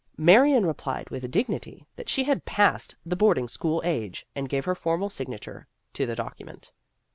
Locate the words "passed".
2.43-2.95